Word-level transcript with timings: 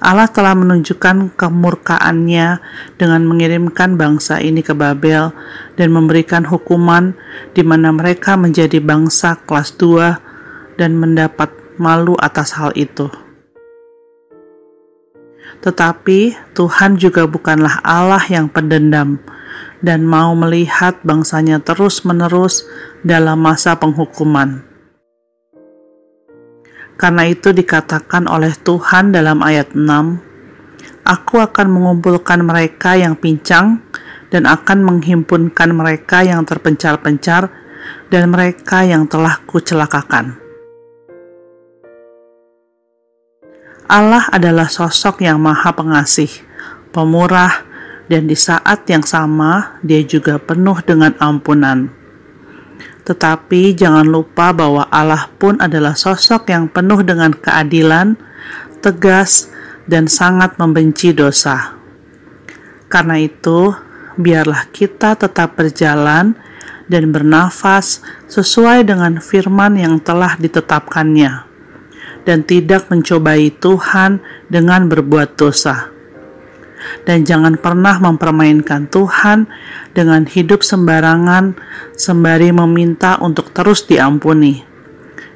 Allah 0.00 0.32
telah 0.32 0.56
menunjukkan 0.56 1.36
kemurkaannya 1.36 2.46
dengan 2.96 3.20
mengirimkan 3.28 4.00
bangsa 4.00 4.40
ini 4.40 4.64
ke 4.64 4.72
Babel 4.72 5.28
dan 5.76 5.92
memberikan 5.92 6.48
hukuman 6.48 7.12
di 7.52 7.60
mana 7.60 7.92
mereka 7.92 8.40
menjadi 8.40 8.80
bangsa 8.80 9.36
kelas 9.44 9.76
2 9.76 10.80
dan 10.80 10.96
mendapat 10.96 11.59
malu 11.80 12.12
atas 12.20 12.52
hal 12.60 12.76
itu. 12.76 13.08
Tetapi 15.64 16.52
Tuhan 16.52 17.00
juga 17.00 17.24
bukanlah 17.24 17.80
Allah 17.80 18.20
yang 18.28 18.52
pendendam 18.52 19.18
dan 19.80 20.04
mau 20.04 20.36
melihat 20.36 21.00
bangsanya 21.00 21.60
terus-menerus 21.64 22.68
dalam 23.00 23.40
masa 23.40 23.76
penghukuman. 23.80 24.64
Karena 27.00 27.24
itu 27.32 27.56
dikatakan 27.56 28.28
oleh 28.28 28.52
Tuhan 28.60 29.16
dalam 29.16 29.40
ayat 29.40 29.72
6, 29.72 30.20
Aku 31.08 31.40
akan 31.40 31.72
mengumpulkan 31.72 32.44
mereka 32.44 32.92
yang 32.92 33.16
pincang 33.16 33.80
dan 34.28 34.44
akan 34.44 34.84
menghimpunkan 34.84 35.72
mereka 35.72 36.20
yang 36.20 36.44
terpencar-pencar 36.44 37.48
dan 38.12 38.28
mereka 38.28 38.84
yang 38.84 39.08
telah 39.08 39.40
kucelakakan. 39.48 40.49
Allah 43.88 44.28
adalah 44.28 44.68
sosok 44.68 45.24
yang 45.24 45.40
maha 45.40 45.72
pengasih, 45.72 46.30
pemurah, 46.92 47.64
dan 48.10 48.26
di 48.26 48.34
saat 48.34 48.84
yang 48.90 49.06
sama 49.06 49.78
dia 49.86 50.02
juga 50.02 50.36
penuh 50.42 50.82
dengan 50.82 51.14
ampunan. 51.22 51.88
Tetapi 53.06 53.74
jangan 53.78 54.04
lupa 54.04 54.50
bahwa 54.50 54.84
Allah 54.90 55.30
pun 55.38 55.56
adalah 55.62 55.94
sosok 55.94 56.50
yang 56.50 56.66
penuh 56.68 57.00
dengan 57.06 57.32
keadilan, 57.32 58.18
tegas, 58.84 59.50
dan 59.86 60.06
sangat 60.06 60.58
membenci 60.58 61.14
dosa. 61.14 61.74
Karena 62.90 63.18
itu, 63.18 63.74
biarlah 64.18 64.68
kita 64.70 65.14
tetap 65.14 65.54
berjalan 65.54 66.34
dan 66.90 67.04
bernafas 67.14 68.02
sesuai 68.26 68.82
dengan 68.86 69.22
firman 69.22 69.78
yang 69.78 70.02
telah 70.02 70.34
ditetapkannya 70.34 71.49
dan 72.24 72.44
tidak 72.44 72.88
mencobai 72.92 73.52
Tuhan 73.56 74.20
dengan 74.48 74.88
berbuat 74.88 75.36
dosa. 75.36 75.92
Dan 77.04 77.28
jangan 77.28 77.60
pernah 77.60 78.00
mempermainkan 78.00 78.88
Tuhan 78.88 79.44
dengan 79.92 80.24
hidup 80.24 80.64
sembarangan 80.64 81.52
sembari 81.92 82.56
meminta 82.56 83.20
untuk 83.20 83.52
terus 83.52 83.84
diampuni. 83.84 84.64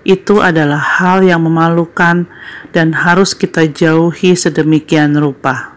Itu 0.04 0.40
adalah 0.44 1.00
hal 1.00 1.24
yang 1.24 1.44
memalukan 1.44 2.28
dan 2.72 2.92
harus 2.92 3.32
kita 3.36 3.68
jauhi 3.68 4.36
sedemikian 4.36 5.16
rupa. 5.16 5.74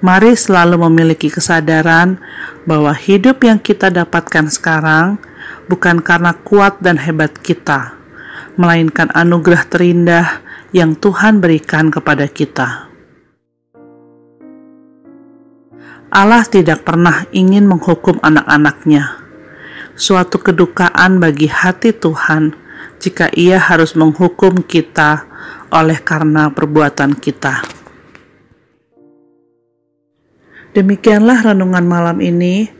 Mari 0.00 0.32
selalu 0.32 0.80
memiliki 0.88 1.28
kesadaran 1.28 2.16
bahwa 2.64 2.96
hidup 2.96 3.44
yang 3.44 3.60
kita 3.60 3.92
dapatkan 3.92 4.48
sekarang 4.48 5.20
bukan 5.66 6.02
karena 6.02 6.34
kuat 6.40 6.80
dan 6.82 6.98
hebat 6.98 7.36
kita, 7.40 7.94
melainkan 8.58 9.08
anugerah 9.14 9.64
terindah 9.68 10.26
yang 10.70 10.94
Tuhan 10.94 11.42
berikan 11.42 11.90
kepada 11.90 12.30
kita. 12.30 12.90
Allah 16.10 16.42
tidak 16.42 16.82
pernah 16.82 17.22
ingin 17.30 17.70
menghukum 17.70 18.18
anak-anaknya. 18.18 19.14
Suatu 19.94 20.42
kedukaan 20.42 21.22
bagi 21.22 21.46
hati 21.46 21.94
Tuhan 21.94 22.50
jika 22.98 23.30
Ia 23.38 23.62
harus 23.62 23.94
menghukum 23.94 24.66
kita 24.66 25.22
oleh 25.70 26.02
karena 26.02 26.50
perbuatan 26.50 27.14
kita. 27.14 27.62
Demikianlah 30.70 31.50
renungan 31.50 31.86
malam 31.86 32.18
ini. 32.22 32.79